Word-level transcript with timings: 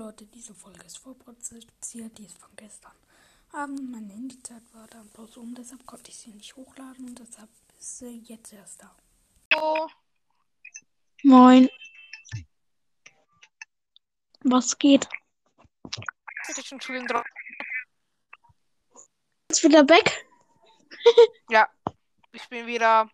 Leute, 0.00 0.24
diese 0.24 0.54
Folge 0.54 0.82
ist 0.86 0.96
vorproduziert, 0.96 2.16
die 2.16 2.24
ist 2.24 2.38
von 2.38 2.48
gestern 2.56 2.96
Abend. 3.52 3.90
Meine 3.90 4.10
Handyzeit 4.14 4.62
war 4.72 4.86
dann 4.86 5.06
bloß 5.10 5.36
um, 5.36 5.54
deshalb 5.54 5.84
konnte 5.84 6.10
ich 6.10 6.16
sie 6.16 6.30
nicht 6.30 6.56
hochladen 6.56 7.10
und 7.10 7.18
deshalb 7.18 7.50
ist 7.78 7.98
sie 7.98 8.22
jetzt 8.24 8.50
erst 8.54 8.82
da. 8.82 8.96
Oh, 9.56 9.86
Moin. 11.22 11.68
Was 14.42 14.78
geht? 14.78 15.06
hätte 16.46 16.60
ich 16.62 16.66
schon 16.66 16.80
Schulen 16.80 17.06
drauf. 17.06 17.26
Ist 19.48 19.62
wieder 19.62 19.86
weg? 19.86 20.26
Ja, 21.50 21.68
ich 22.32 22.48
bin 22.48 22.66
wieder 22.66 23.10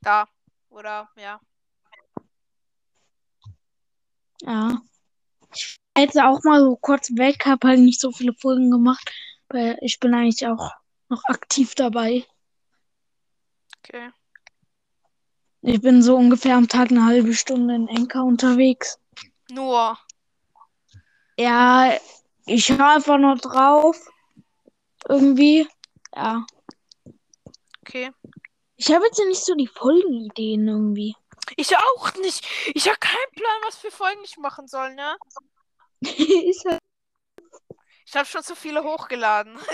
da. 0.00 0.28
Oder, 0.68 1.08
ja. 1.16 1.40
Ja. 4.42 4.82
Ich 5.54 5.78
war 5.94 6.04
jetzt 6.04 6.18
auch 6.18 6.42
mal 6.44 6.60
so 6.60 6.76
kurz 6.76 7.10
weg, 7.16 7.44
habe 7.46 7.68
halt 7.68 7.80
nicht 7.80 8.00
so 8.00 8.12
viele 8.12 8.34
Folgen 8.34 8.70
gemacht, 8.70 9.10
weil 9.48 9.78
ich 9.80 9.98
bin 9.98 10.14
eigentlich 10.14 10.46
auch 10.46 10.70
noch 11.08 11.22
aktiv 11.24 11.74
dabei. 11.74 12.24
Okay. 13.78 14.10
Ich 15.62 15.80
bin 15.80 16.02
so 16.02 16.16
ungefähr 16.16 16.56
am 16.56 16.68
Tag 16.68 16.90
eine 16.90 17.04
halbe 17.04 17.34
Stunde 17.34 17.74
in 17.74 17.88
Enker 17.88 18.24
unterwegs. 18.24 18.98
Nur. 19.50 19.98
Ja, 21.36 21.92
ich 22.46 22.70
höre 22.70 22.94
einfach 22.94 23.18
nur 23.18 23.36
drauf. 23.36 24.00
Irgendwie. 25.08 25.66
Ja. 26.14 26.46
Okay. 27.80 28.10
Ich 28.76 28.92
habe 28.92 29.04
jetzt 29.04 29.18
ja 29.18 29.26
nicht 29.26 29.44
so 29.44 29.54
die 29.54 29.66
Folgenideen 29.66 30.66
irgendwie. 30.68 31.14
Ich 31.56 31.76
auch 31.76 32.14
nicht. 32.16 32.46
Ich 32.74 32.86
habe 32.88 32.98
keinen 32.98 33.32
Plan, 33.34 33.60
was 33.64 33.76
für 33.76 33.90
Folgen 33.90 34.22
ich 34.24 34.36
machen 34.36 34.66
soll, 34.68 34.94
ne? 34.94 35.16
ich 36.00 36.62
hab... 36.66 36.78
Ich 38.06 38.16
habe 38.16 38.26
schon 38.26 38.42
zu 38.42 38.56
viele 38.56 38.82
hochgeladen. 38.82 39.58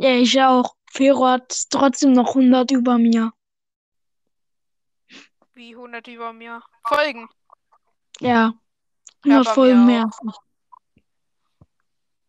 Ja, 0.00 0.10
ich 0.10 0.40
auch. 0.40 0.76
Fero 0.92 1.26
hat 1.26 1.52
trotzdem 1.70 2.12
noch 2.12 2.28
100 2.28 2.70
über 2.70 2.98
mir. 2.98 3.32
Wie 5.54 5.74
100 5.74 6.06
über 6.06 6.32
mir. 6.32 6.62
Folgen. 6.86 7.28
Ja. 8.20 8.54
Ja, 9.24 9.40
100 9.40 9.44
bei 9.44 9.54
Folgen 9.54 9.86
mehr. 9.86 10.08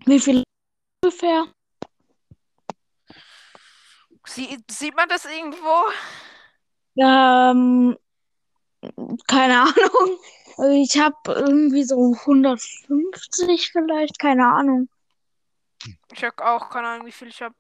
Wie 0.05 0.19
viel 0.19 0.43
ungefähr? 1.03 1.45
Sie 4.25 4.57
sieht 4.69 4.95
man 4.95 5.07
das 5.07 5.25
irgendwo? 5.25 5.91
Ähm, 6.97 7.97
keine 9.27 9.61
Ahnung. 9.61 10.19
Also 10.58 10.72
Ich 10.72 10.99
habe 10.99 11.16
irgendwie 11.27 11.83
so 11.83 12.13
150 12.13 13.71
vielleicht, 13.71 14.19
keine 14.19 14.47
Ahnung. 14.47 14.89
Ich 16.11 16.23
habe 16.23 16.45
auch 16.45 16.69
keine 16.69 16.88
Ahnung, 16.88 17.08
wie 17.08 17.11
viel 17.11 17.30
ich 17.30 17.41
habe. 17.41 17.55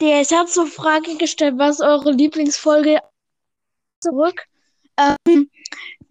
Der, 0.00 0.20
ich 0.20 0.32
habe 0.32 0.48
so 0.48 0.66
Frage 0.66 1.16
gestellt, 1.16 1.54
was 1.58 1.80
eure 1.80 2.12
Lieblingsfolge 2.12 3.00
zurück? 4.00 4.46
Ähm, 4.96 5.50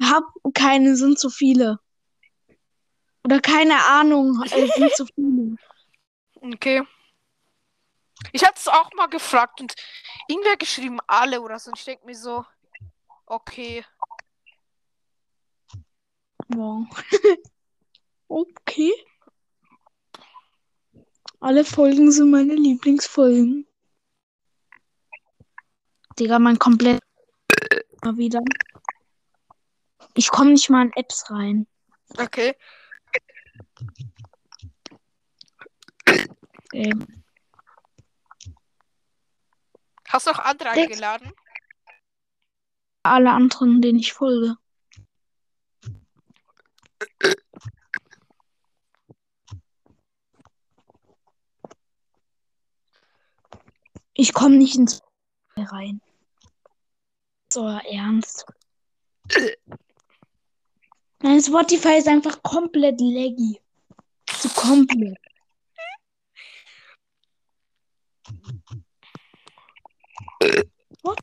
hab 0.01 0.23
keine, 0.53 0.95
sind 0.95 1.19
zu 1.19 1.29
viele. 1.29 1.79
Oder 3.23 3.39
keine 3.39 3.85
Ahnung, 3.85 4.41
äh, 4.43 4.67
sind 4.67 4.95
zu 4.95 5.05
viele. 5.05 5.55
Okay. 6.43 6.81
Ich 8.31 8.43
hatte 8.43 8.55
es 8.57 8.67
auch 8.67 8.91
mal 8.95 9.05
gefragt 9.05 9.61
und 9.61 9.75
irgendwer 10.27 10.57
geschrieben 10.57 10.99
alle 11.05 11.39
oder 11.39 11.59
so. 11.59 11.69
Und 11.69 11.77
ich 11.77 11.85
denke 11.85 12.03
mir 12.07 12.15
so, 12.15 12.43
okay. 13.27 13.85
Wow. 16.55 16.85
Okay. 18.33 18.93
Alle 21.41 21.65
Folgen 21.65 22.13
sind 22.13 22.31
meine 22.31 22.53
Lieblingsfolgen. 22.53 23.67
Digga, 26.17 26.39
mein 26.39 26.57
komplett 26.57 27.01
mal 28.03 28.15
wieder. 28.15 28.39
Ich 30.13 30.29
komme 30.29 30.51
nicht 30.51 30.69
mal 30.69 30.85
in 30.85 30.93
Apps 30.93 31.29
rein. 31.29 31.67
Okay. 32.17 32.55
Ey. 36.71 36.93
Hast 40.07 40.27
du 40.27 40.31
auch 40.31 40.39
andere 40.39 40.69
eingeladen? 40.69 41.33
Alle 43.03 43.31
anderen, 43.31 43.81
denen 43.81 43.99
ich 43.99 44.13
folge. 44.13 44.55
Ich 54.21 54.33
komme 54.33 54.57
nicht 54.57 54.75
ins 54.75 55.01
rein. 55.57 55.99
So 57.51 57.65
ernst. 57.65 58.45
Mein 61.23 61.41
Spotify 61.41 61.97
ist 61.97 62.07
einfach 62.07 62.43
komplett 62.43 63.01
laggy. 63.01 63.59
So 64.31 64.49
komplett. 64.49 65.17
What? 71.01 71.17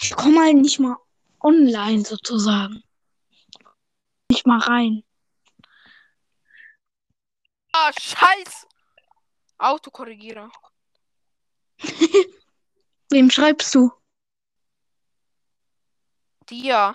Ich 0.00 0.14
komme 0.14 0.44
halt 0.44 0.58
nicht 0.58 0.78
mal 0.78 0.96
online 1.40 2.04
sozusagen. 2.04 2.84
Nicht 4.30 4.46
mal 4.46 4.60
rein. 4.60 5.02
Ah, 7.76 7.90
scheiß! 7.98 8.68
Autokorrigierer. 9.58 10.48
Wem 13.10 13.28
schreibst 13.30 13.74
du? 13.74 13.90
Dir. 16.48 16.94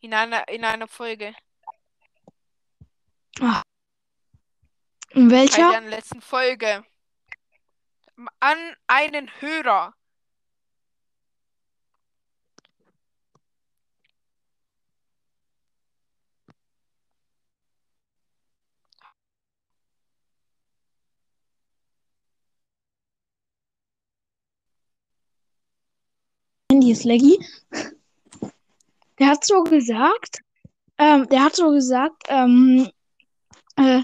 In 0.00 0.12
einer, 0.12 0.46
in 0.48 0.62
einer 0.62 0.88
Folge. 0.88 1.34
In 3.38 5.28
Bei 5.28 5.30
welcher? 5.30 5.70
der 5.70 5.80
letzten 5.80 6.20
Folge. 6.20 6.84
An 8.40 8.76
einen 8.88 9.30
Hörer. 9.40 9.94
Handy 26.84 26.92
ist 26.92 27.04
laggy. 27.04 27.38
Der 29.18 29.28
hat 29.28 29.44
so 29.44 29.62
gesagt, 29.64 30.40
ähm, 30.98 31.26
der 31.28 31.44
hat 31.44 31.56
so 31.56 31.70
gesagt, 31.70 32.24
ähm, 32.28 32.90
äh, 33.76 34.02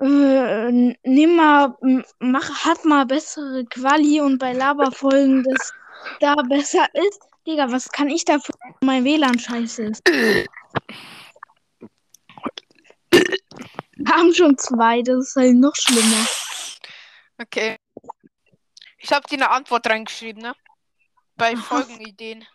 äh, 0.00 0.96
nimm 1.02 1.36
mal, 1.36 1.76
mach, 2.18 2.64
hat 2.64 2.84
mal 2.84 3.04
bessere 3.04 3.64
Quali 3.66 4.20
und 4.20 4.38
bei 4.38 4.52
Laberfolgen 4.52 5.42
das 5.42 5.72
da 6.20 6.34
besser 6.36 6.86
ist. 6.94 7.20
Digga, 7.46 7.70
was 7.70 7.90
kann 7.90 8.08
ich 8.08 8.24
dafür, 8.24 8.54
mein 8.80 9.04
WLAN 9.04 9.38
scheiße 9.38 9.84
ist? 9.84 10.02
Haben 14.06 14.32
schon 14.32 14.56
zwei, 14.56 15.02
das 15.02 15.28
ist 15.28 15.36
halt 15.36 15.56
noch 15.56 15.74
schlimmer. 15.74 16.26
Okay. 17.38 17.76
Ich 18.98 19.12
habe 19.12 19.26
dir 19.28 19.36
eine 19.36 19.50
Antwort 19.50 19.86
reingeschrieben, 19.88 20.42
ne? 20.42 20.54
Bei. 21.38 21.56
Folgenideen. 21.56 22.46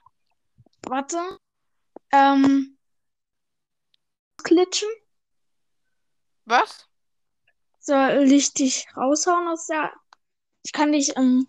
Warte. 0.83 1.39
Ähm. 2.11 2.77
Klitschen? 4.43 4.89
Was? 6.45 6.87
Soll 7.79 8.31
ich 8.31 8.53
dich 8.53 8.85
raushauen 8.95 9.47
aus 9.47 9.67
der. 9.67 9.91
Ich 10.63 10.71
kann 10.73 10.91
dich, 10.91 11.15
ähm. 11.17 11.47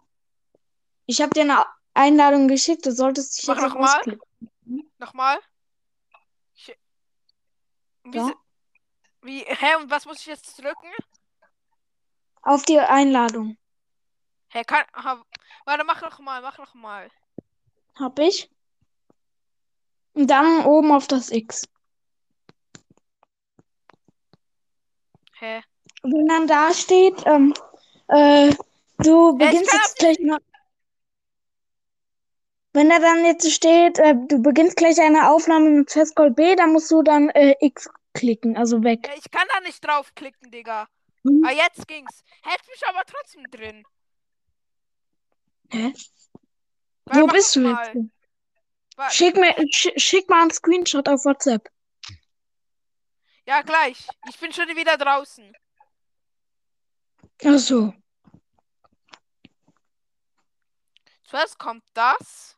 Ich 1.07 1.21
habe 1.21 1.35
dir 1.35 1.43
eine 1.43 1.67
Einladung 1.93 2.49
geschickt, 2.49 2.87
du 2.87 2.93
solltest 2.93 3.37
dich 3.39 3.47
Mach 3.47 3.57
jetzt 3.57 3.65
noch 3.69 3.75
mal. 3.75 3.87
rausklicken. 3.87 4.91
Nochmal? 4.99 5.39
Ich... 6.55 6.77
Wie, 8.05 8.17
Ja. 8.17 8.33
wie, 9.23 9.41
hä, 9.41 9.75
und 9.77 9.91
was 9.91 10.07
muss 10.07 10.21
ich 10.21 10.27
jetzt 10.27 10.59
drücken? 10.59 10.91
Auf 12.43 12.63
die 12.65 12.79
Einladung. 12.79 13.59
Hä, 14.49 14.65
kann, 14.65 14.87
ha, 14.95 15.23
warte, 15.67 15.85
mach 15.85 16.01
noch 16.01 16.19
mal, 16.21 16.41
mach 16.41 16.59
noch 16.59 16.75
mal. 16.75 17.11
Hab 17.97 18.19
ich. 18.19 18.51
Und 20.15 20.29
dann 20.29 20.65
oben 20.65 20.93
auf 20.93 21.07
das 21.07 21.31
X. 21.31 21.69
Hä? 25.39 25.63
Wenn 26.03 26.27
dann 26.27 26.47
da 26.47 26.73
steht, 26.73 27.23
ähm, 27.27 27.55
äh, 28.09 28.55
du 28.99 29.33
ich 29.33 29.39
beginnst 29.39 29.73
jetzt 29.73 29.99
gleich 29.99 30.19
nach. 30.21 30.39
Wenn 32.73 32.89
da 32.89 32.99
dann 32.99 33.25
jetzt 33.25 33.51
steht, 33.53 33.99
äh, 33.99 34.15
du 34.29 34.43
beginnst 34.43 34.77
gleich 34.77 35.01
eine 35.01 35.31
Aufnahme 35.31 35.71
mit 35.71 35.91
Festgold 35.93 36.35
B, 36.35 36.57
dann 36.57 36.73
musst 36.73 36.91
du 36.91 37.03
dann 37.03 37.29
äh, 37.31 37.55
X 37.61 37.89
klicken, 38.15 38.57
also 38.57 38.83
weg. 38.83 39.11
Ich 39.17 39.31
kann 39.31 39.47
da 39.53 39.61
nicht 39.61 39.85
draufklicken, 39.85 40.51
Digga. 40.51 40.89
Hm? 41.25 41.43
Ah, 41.47 41.53
jetzt 41.53 41.87
ging's. 41.87 42.23
Hält 42.43 42.63
mich 42.69 42.87
aber 42.89 43.03
trotzdem 43.07 43.45
drin. 43.51 43.85
Hä? 45.71 45.93
Weil, 47.07 47.23
Wo 47.23 47.27
bist 47.27 47.55
du 47.57 47.69
jetzt? 47.69 49.15
Schick 49.15 49.37
mir, 49.37 49.55
sch 49.71 49.89
schick 49.97 50.29
mal 50.29 50.43
einen 50.43 50.51
Screenshot 50.51 51.09
auf 51.09 51.25
WhatsApp. 51.25 51.69
Ja, 53.47 53.61
gleich. 53.63 54.07
Ich 54.29 54.39
bin 54.39 54.53
schon 54.53 54.69
wieder 54.69 54.97
draußen. 54.97 55.55
Ach 57.45 57.59
so. 57.59 57.93
Zuerst 61.25 61.59
kommt 61.59 61.85
das, 61.95 62.57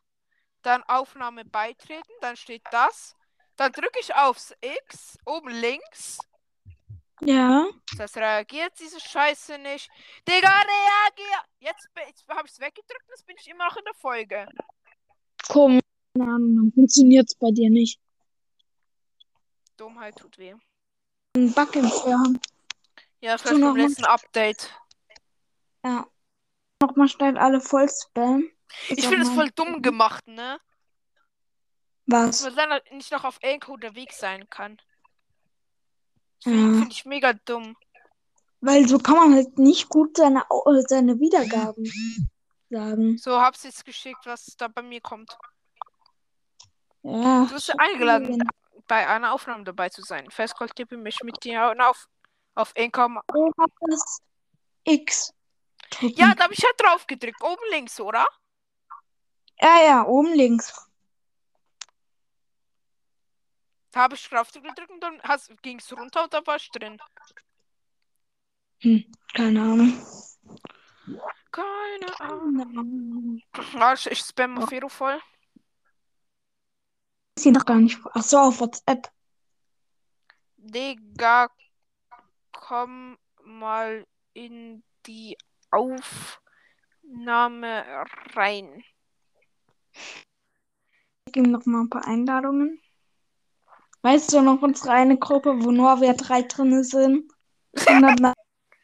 dann 0.61 0.83
Aufnahme 0.83 1.43
beitreten, 1.45 2.13
dann 2.21 2.37
steht 2.37 2.63
das. 2.71 3.15
Dann 3.55 3.71
drücke 3.71 3.99
ich 3.99 4.13
aufs 4.13 4.53
X, 4.61 5.17
oben 5.25 5.49
links. 5.49 6.19
Ja. 7.21 7.67
Das 7.97 8.15
reagiert 8.15 8.73
diese 8.79 8.99
Scheiße 8.99 9.57
nicht. 9.57 9.89
Digga, 10.27 10.49
reagier! 10.49 11.43
Jetzt, 11.59 11.89
jetzt 12.07 12.25
habe 12.29 12.43
ich 12.45 12.51
es 12.51 12.59
weggedrückt 12.59 13.03
und 13.07 13.09
jetzt 13.09 13.25
bin 13.25 13.35
ich 13.39 13.49
immer 13.49 13.65
noch 13.65 13.77
in 13.77 13.85
der 13.85 13.93
Folge. 13.95 14.47
Komisch. 15.47 15.81
Keine 16.13 16.31
Ahnung, 16.31 16.55
dann 16.55 16.71
funktioniert's 16.73 17.35
bei 17.35 17.51
dir 17.51 17.69
nicht. 17.69 17.99
Dummheit 19.77 20.15
tut 20.17 20.37
weh. 20.37 20.55
Ein 21.35 21.53
Bug 21.53 21.75
im 21.75 21.89
Firm. 21.89 22.39
Ja, 23.19 23.37
Tu 23.37 23.43
vielleicht 23.43 23.61
beim 23.61 23.75
letzten 23.75 24.05
Update. 24.05 24.73
Ja. 25.83 26.07
Nochmal 26.81 27.07
schnell 27.07 27.37
alle 27.37 27.61
voll 27.61 27.89
spam. 27.89 28.49
Ist 28.89 28.99
Ich 28.99 29.07
finde 29.07 29.23
es 29.23 29.29
voll 29.29 29.49
dumm 29.51 29.81
gemacht, 29.81 30.27
ne? 30.27 30.59
Was? 32.05 32.41
Dass 32.41 32.55
man 32.55 32.69
dann 32.69 32.81
nicht 32.91 33.11
noch 33.11 33.23
auf 33.23 33.39
Anchor 33.43 33.75
unterwegs 33.75 34.19
sein 34.19 34.49
kann. 34.49 34.77
Ja. 36.43 36.51
Finde 36.51 36.79
find 36.79 36.93
ich 36.93 37.05
mega 37.05 37.33
dumm. 37.33 37.75
Weil 38.61 38.87
so 38.87 38.97
kann 38.97 39.15
man 39.15 39.33
halt 39.35 39.57
nicht 39.59 39.89
gut 39.89 40.17
seine, 40.17 40.41
äh, 40.41 40.81
seine 40.87 41.19
Wiedergaben 41.19 41.85
sagen. 42.69 43.17
So, 43.17 43.39
hab's 43.39 43.63
jetzt 43.63 43.85
geschickt, 43.85 44.25
was 44.25 44.55
da 44.57 44.67
bei 44.67 44.81
mir 44.81 44.99
kommt. 45.01 45.37
Ja. 47.03 47.45
Du 47.45 47.53
bist 47.53 47.71
eingeladen, 47.79 48.43
bei 48.87 49.07
einer 49.07 49.31
Aufnahme 49.33 49.63
dabei 49.63 49.89
zu 49.89 50.01
sein. 50.01 50.29
Festgold 50.31 50.75
tippe 50.75 50.97
mich 50.97 51.17
mit 51.23 51.43
dir 51.43 51.73
auf, 51.87 52.07
auf 52.55 52.73
Anchor. 52.77 53.09
ma- 53.09 53.23
Oh, 53.33 53.51
hab 53.59 53.71
das 53.81 54.19
X. 54.83 55.33
Ja, 56.01 56.33
da 56.35 56.43
habe 56.45 56.53
ich 56.53 56.59
ja 56.59 56.69
drauf 56.77 57.05
gedrückt. 57.07 57.41
Oben 57.41 57.61
links, 57.71 57.99
oder? 57.99 58.25
ja, 59.61 59.81
ja, 59.85 60.05
oben 60.05 60.33
links. 60.33 60.73
Da 63.86 63.86
habe 63.97 64.15
ich 64.15 64.29
drauf 64.29 64.51
gedrückt 64.51 64.89
und 64.89 65.01
dann 65.01 65.21
ging 65.61 65.79
es 65.79 65.91
runter 65.91 66.23
und 66.23 66.33
da 66.33 66.45
war 66.45 66.55
ich 66.55 66.69
drin. 66.71 66.97
Hm, 68.79 69.11
keine 69.33 69.61
Ahnung. 69.61 69.93
Keine 71.51 72.19
Ahnung. 72.19 73.41
Ah, 73.79 73.93
ich, 73.93 74.05
ich 74.11 74.19
spam 74.19 74.57
auf 74.57 74.69
Vero 74.69 74.89
voll. 74.89 75.19
Ist 77.35 77.43
sie 77.43 77.51
noch 77.51 77.65
gar 77.65 77.77
nicht. 77.77 77.99
Ach 78.13 78.23
so, 78.23 78.37
auf 78.37 78.59
WhatsApp. 78.59 79.11
Digga, 80.57 81.49
komm 82.51 83.17
mal 83.43 84.05
in 84.33 84.83
die 85.05 85.37
Aufnahme 85.71 86.35
rein. 88.33 88.83
Ich 91.25 91.33
gebe 91.33 91.49
noch 91.49 91.65
mal 91.65 91.81
ein 91.81 91.89
paar 91.89 92.05
Einladungen. 92.07 92.79
Weißt 94.01 94.31
du 94.33 94.41
noch 94.41 94.61
unsere 94.61 94.91
eine 94.91 95.17
Gruppe, 95.17 95.63
wo 95.63 95.71
nur 95.71 96.01
wir 96.01 96.13
drei 96.13 96.43
drin 96.43 96.83
sind? 96.83 97.31
130 97.85 98.35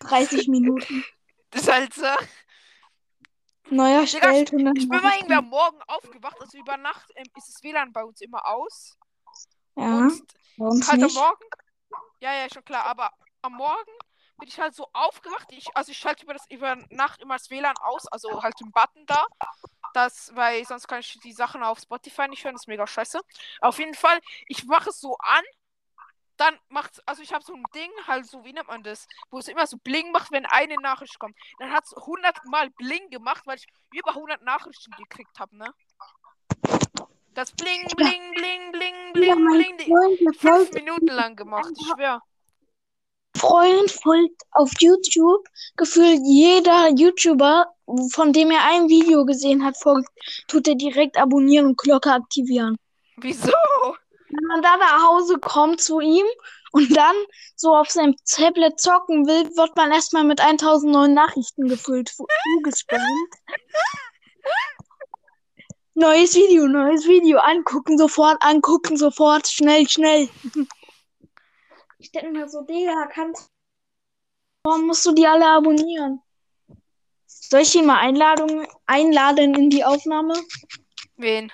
Minuten. 0.47 1.03
Das 1.51 1.61
ist 1.63 1.71
halt 1.71 1.93
so. 1.93 2.05
Neu 3.69 3.87
Digga, 3.87 4.01
erstellt. 4.01 4.51
ich 4.51 4.55
bin 4.55 4.63
mal 4.63 4.71
130 4.71 5.19
irgendwie 5.19 5.33
am 5.33 5.49
Morgen 5.49 5.81
aufgewacht. 5.87 6.39
Also 6.41 6.57
über 6.57 6.77
Nacht 6.77 7.11
ähm, 7.15 7.25
ist 7.37 7.47
das 7.47 7.63
WLAN 7.63 7.93
bei 7.93 8.03
uns 8.03 8.21
immer 8.21 8.45
aus. 8.45 8.97
Ja, 9.75 10.07
Und 10.07 10.21
uns 10.57 10.91
halt 10.91 11.01
am 11.01 11.07
nicht. 11.07 11.15
Morgen. 11.15 11.45
Ja, 12.19 12.33
ja, 12.33 12.47
schon 12.53 12.65
klar. 12.65 12.85
Aber 12.85 13.11
am 13.41 13.53
Morgen 13.53 13.91
bin 14.39 14.47
ich 14.47 14.59
halt 14.59 14.75
so 14.75 14.87
aufgewacht. 14.93 15.47
Ich, 15.51 15.75
also 15.75 15.91
ich 15.91 15.97
schalte 15.97 16.23
über 16.23 16.33
das 16.33 16.45
über 16.49 16.75
Nacht 16.89 17.21
immer 17.21 17.35
das 17.35 17.49
WLAN 17.49 17.75
aus. 17.77 18.07
Also 18.07 18.43
halt 18.43 18.59
den 18.59 18.71
Button 18.71 19.05
da. 19.05 19.25
Das, 19.93 20.35
weil 20.35 20.65
sonst 20.65 20.87
kann 20.87 20.99
ich 20.99 21.19
die 21.19 21.33
Sachen 21.33 21.63
auf 21.63 21.79
Spotify 21.79 22.27
nicht 22.27 22.43
hören. 22.43 22.55
Das 22.55 22.63
ist 22.63 22.67
mega 22.67 22.85
scheiße. 22.87 23.21
Auf 23.61 23.79
jeden 23.79 23.93
Fall, 23.93 24.19
ich 24.47 24.65
mache 24.65 24.89
es 24.89 24.99
so 24.99 25.15
an. 25.17 25.43
Dann 26.37 26.57
macht 26.67 27.01
also 27.07 27.21
ich 27.21 27.31
habe 27.31 27.43
so 27.43 27.53
ein 27.53 27.63
Ding, 27.75 27.91
halt 28.07 28.25
so, 28.25 28.43
wie 28.43 28.53
nennt 28.53 28.67
man 28.67 28.81
das, 28.81 29.07
wo 29.29 29.37
es 29.37 29.47
immer 29.47 29.67
so 29.67 29.77
Bling 29.77 30.11
macht, 30.11 30.31
wenn 30.31 30.47
eine 30.47 30.75
Nachricht 30.77 31.19
kommt. 31.19 31.37
Dann 31.59 31.71
hat 31.71 31.85
es 31.85 31.95
100 31.95 32.43
Mal 32.45 32.71
Bling 32.71 33.07
gemacht, 33.11 33.43
weil 33.45 33.57
ich 33.57 33.67
über 33.91 34.09
100 34.15 34.41
Nachrichten 34.41 34.91
gekriegt 34.97 35.39
habe, 35.39 35.55
ne? 35.55 35.71
Das 37.35 37.51
Bling, 37.51 37.87
Bling, 37.95 38.31
Bling, 38.33 38.71
Bling, 38.71 38.95
Ja, 39.15 39.35
Bling, 39.35 39.43
mein 39.43 39.57
Bling. 39.57 39.77
Die, 39.77 39.85
Freund, 39.85 40.19
der 40.21 40.33
fünf 40.33 40.41
folgt, 40.41 40.73
Minuten 40.73 41.07
lang 41.07 41.35
gemacht, 41.35 41.71
ich 41.79 41.87
schwör. 41.87 42.21
Freund 43.43 43.91
folgt 43.91 44.41
auf 44.51 44.71
YouTube. 44.79 45.45
Gefühlt 45.75 46.21
jeder 46.23 46.87
YouTuber, 46.95 47.65
von 48.11 48.31
dem 48.31 48.51
er 48.51 48.63
ein 48.63 48.87
Video 48.87 49.25
gesehen 49.25 49.65
hat, 49.65 49.75
folgt, 49.75 50.09
tut 50.47 50.65
er 50.65 50.75
direkt 50.75 51.17
abonnieren 51.17 51.67
und 51.67 51.77
Glocke 51.77 52.13
aktivieren. 52.13 52.77
Wieso? 53.17 53.51
Wenn 54.29 54.47
man 54.47 54.61
da 54.61 54.77
nach 54.77 55.03
Hause 55.07 55.39
kommt 55.39 55.81
zu 55.81 55.99
ihm 55.99 56.25
und 56.71 56.95
dann 56.95 57.15
so 57.57 57.75
auf 57.75 57.89
seinem 57.89 58.15
Tablet 58.25 58.79
zocken 58.79 59.27
will, 59.27 59.43
wird 59.57 59.75
man 59.75 59.91
erstmal 59.91 60.23
mit 60.23 60.39
1000 60.39 60.93
neuen 60.93 61.13
Nachrichten 61.13 61.67
gefüllt, 61.67 62.09
zugespammt. 62.09 63.03
Neues 65.95 66.33
Video, 66.33 66.65
neues 66.65 67.05
Video, 67.05 67.39
angucken 67.39 67.97
sofort, 67.97 68.37
angucken 68.39 68.95
sofort, 68.95 69.47
schnell, 69.47 69.87
schnell. 69.89 70.29
Ich 72.03 72.11
denke 72.11 72.31
mir 72.31 72.49
so, 72.49 72.63
Digga, 72.63 73.07
kannst 73.07 73.49
Warum 74.65 74.87
musst 74.87 75.05
du 75.05 75.13
die 75.13 75.25
alle 75.25 75.47
abonnieren? 75.47 76.21
Soll 77.25 77.61
ich 77.61 77.73
ihn 77.75 77.85
mal 77.85 77.99
Einladung 77.99 78.67
einladen 78.85 79.55
in 79.55 79.69
die 79.69 79.85
Aufnahme? 79.85 80.33
Wen? 81.15 81.49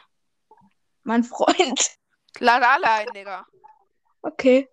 Mein 1.03 1.23
Freund. 1.23 1.95
Lade 2.39 2.67
alle 2.67 2.89
ein, 2.89 3.07
Digga. 3.13 3.45
Okay. 4.23 4.67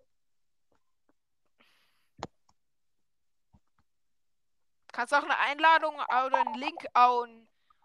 Kannst 4.92 5.12
auch 5.12 5.24
eine 5.24 5.38
Einladung 5.38 5.94
oder 5.96 6.40
einen 6.40 6.54
Link 6.54 6.86
auf 6.94 7.28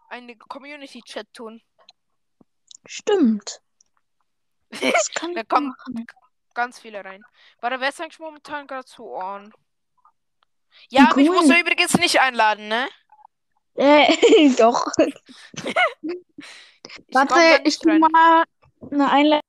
eine 0.08 0.36
Community-Chat 0.36 1.34
tun. 1.34 1.62
Stimmt. 2.86 3.60
Das 4.80 5.10
kann 5.10 5.34
Da 5.34 5.44
kommen 5.44 5.68
machen. 5.68 6.06
Ganz 6.54 6.78
viele 6.80 7.04
rein. 7.04 7.22
Warte, 7.60 7.80
wer 7.80 7.88
ist 7.88 8.00
eigentlich 8.00 8.18
momentan 8.18 8.66
gerade 8.66 8.84
zu 8.84 9.04
on? 9.10 9.52
Ja, 10.88 11.10
mich 11.14 11.28
musst 11.28 11.50
du 11.50 11.58
übrigens 11.58 11.94
nicht 11.98 12.20
einladen, 12.20 12.68
ne? 12.68 12.88
Äh, 13.74 14.50
doch. 14.56 14.86
Ich 17.06 17.14
Warte, 17.14 17.62
ich 17.64 17.78
tu 17.78 17.88
mal 17.98 18.44
eine 18.90 19.10
Einladung 19.10 19.40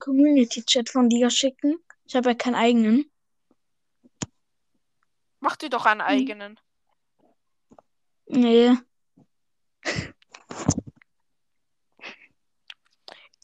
Community-Chat 0.00 0.88
von 0.88 1.08
dir 1.08 1.30
schicken. 1.30 1.76
Ich 2.06 2.16
habe 2.16 2.30
ja 2.30 2.34
keinen 2.34 2.54
eigenen. 2.56 3.10
Mach 5.38 5.54
dir 5.56 5.68
doch 5.70 5.86
einen 5.86 6.00
Hm. 6.00 6.06
eigenen. 6.06 6.60
Nee. 8.26 8.72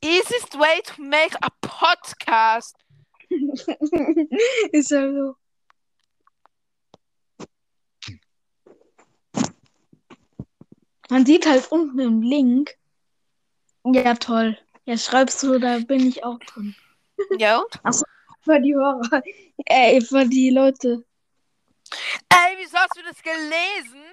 Easiest 0.03 0.59
way 0.59 0.83
to 0.83 1.01
make 1.03 1.37
a 1.43 1.51
podcast. 1.61 2.84
Ist 4.73 4.91
ja 4.91 5.13
so. 5.13 5.37
Man 11.11 11.27
sieht 11.27 11.47
halt 11.47 11.71
unten 11.71 11.99
im 11.99 12.23
Link. 12.23 12.75
Ja, 13.85 14.15
toll. 14.15 14.59
Ja, 14.87 14.97
schreibst 14.97 15.43
du, 15.43 15.59
da 15.59 15.79
bin 15.79 16.07
ich 16.07 16.25
auch 16.25 16.39
drin. 16.39 16.75
Ja 17.39 17.59
und? 17.59 17.81
Für 18.41 18.61
die 18.61 18.75
Hörer. 18.75 19.23
Ey, 19.67 20.01
für 20.01 20.27
die 20.27 20.51
Leute. 20.51 21.05
Ey, 22.29 22.57
wieso 22.59 22.77
hast 22.77 22.97
du 22.97 23.03
das 23.03 23.23
gelesen? 23.23 24.05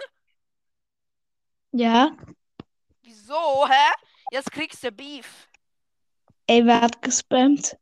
Ja. 1.73 2.15
Wieso, 3.01 3.67
hä? 3.67 3.91
Jetzt 4.31 4.51
kriegst 4.51 4.83
du 4.83 4.91
Beef. 4.91 5.47
Ey, 6.47 6.65
wer 6.65 6.81
hat 6.81 7.01
gespammt? 7.01 7.77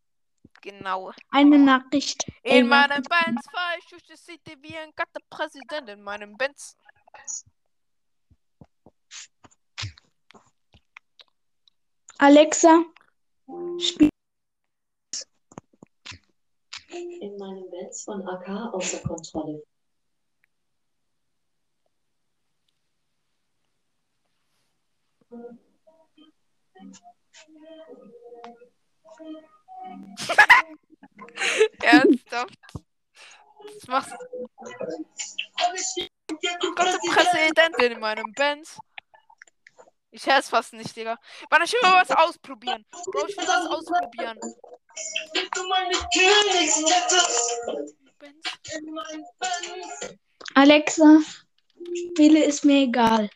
Genau. 0.62 1.12
Eine 1.32 1.58
Nachricht. 1.58 2.26
In 2.44 2.68
meinem? 2.68 3.04
Benz 3.04 3.46
fahr 3.52 3.78
ich 3.78 3.86
durch 3.88 4.04
die 4.04 4.18
City 4.18 4.58
wie 4.62 4.78
ein 4.78 4.92
Präsident 5.30 5.90
in 5.90 6.02
meinem 6.02 6.36
Benz. 6.38 6.76
Alexa, 12.18 12.84
spiel. 13.80 14.10
In 16.90 17.38
meinem 17.38 17.70
Benz 17.70 18.04
von 18.04 18.28
AK 18.28 18.74
außer 18.74 19.00
Kontrolle. 19.08 19.64
Ernsthaft? 31.84 32.58
Was 33.64 33.88
machst 33.88 34.12
du? 34.12 34.18
Gott, 36.76 36.88
der 36.88 37.12
Präsident 37.12 37.78
in 37.82 38.00
meinem 38.00 38.32
Benz. 38.34 38.78
Ich 40.12 40.26
höre 40.26 40.40
es 40.40 40.50
fast 40.50 40.74
nicht, 40.74 40.96
Digga. 40.96 41.18
Warte, 41.50 41.66
ich 41.66 41.74
will 41.74 41.82
mal 41.82 42.02
was 42.02 42.12
ausprobieren. 42.12 42.84
Bro, 42.92 43.28
ich 43.28 43.38
will 43.38 43.48
was 43.48 43.68
ausprobieren. 43.68 44.40
Alexa, 50.56 51.20
spiele 52.12 52.44
ist 52.44 52.66
mir 52.66 52.84
egal. 52.84 53.30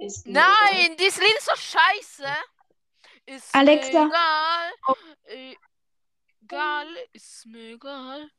Ist 0.00 0.26
mir 0.26 0.34
Nein, 0.34 0.96
dieses 0.98 1.18
Lied 1.18 1.36
ist 1.38 1.48
doch 1.48 1.56
scheiße. 1.56 2.26
Ist 3.26 3.54
Alexa. 3.54 4.04
mir 4.04 4.10
egal. 4.10 5.56
Egal, 6.44 6.88
ist 7.14 7.46
mir 7.46 7.72
egal. 7.72 8.30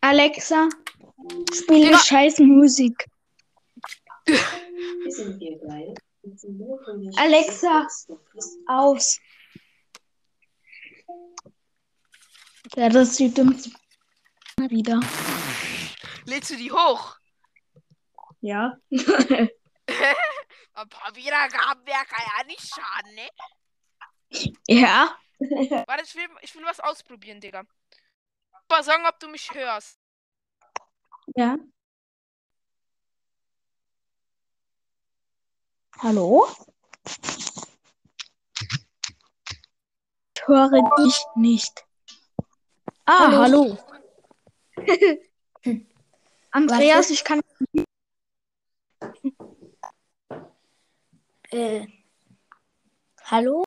Alexa, 0.00 0.68
spiele 1.52 1.86
Digga. 1.86 1.98
scheiß 1.98 2.38
Musik. 2.38 3.04
Alexa. 7.16 7.88
Aus. 8.68 9.18
Ja, 12.76 12.88
das 12.88 13.08
ist 13.10 13.18
die 13.18 13.34
dümmste 13.34 13.70
wieder. 14.68 15.00
Lädst 16.24 16.50
du 16.50 16.56
die 16.56 16.70
hoch? 16.70 17.21
Ja. 18.42 18.76
Ein 18.90 20.88
paar 20.88 21.14
Wiedergaben 21.14 21.86
wäre 21.86 22.04
kann 22.06 22.26
ja 22.38 22.44
nicht 22.44 22.68
schaden, 22.68 23.14
ne? 23.14 23.28
ja. 24.68 25.16
Warte, 25.86 26.04
ich 26.04 26.14
will, 26.16 26.28
ich 26.40 26.54
will 26.54 26.64
was 26.64 26.80
ausprobieren, 26.80 27.40
Digga. 27.40 27.64
Mal 28.68 28.82
sagen, 28.82 29.04
ob 29.06 29.18
du 29.20 29.28
mich 29.28 29.54
hörst. 29.54 29.98
Ja. 31.36 31.56
Hallo? 35.98 36.48
Ich 40.34 40.48
höre 40.48 40.96
dich 40.98 41.24
nicht. 41.36 41.84
Ah, 43.04 43.30
hallo. 43.30 43.78
Andreas, 46.50 47.10
ich 47.10 47.22
kann. 47.22 47.40
Äh, 51.50 51.86
hallo? 53.24 53.64